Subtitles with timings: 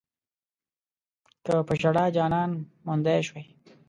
[1.45, 2.51] که پۀ ژړا جانان
[2.85, 3.45] موندی شوی